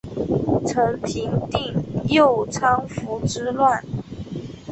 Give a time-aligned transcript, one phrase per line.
[0.65, 1.75] 曾平定
[2.07, 3.85] 宕昌羌之乱。